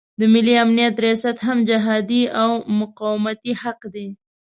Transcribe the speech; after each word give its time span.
د 0.19 0.21
ملي 0.33 0.53
امنیت 0.63 0.95
ریاست 1.05 1.37
هم 1.47 1.57
جهادي 1.69 2.23
او 2.41 2.51
مقاومتي 2.79 3.53
حق 3.61 3.81
دی. 3.93 4.07